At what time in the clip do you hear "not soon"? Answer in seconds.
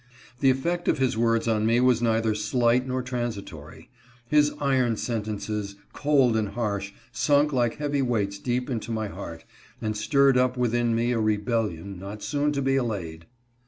11.99-12.51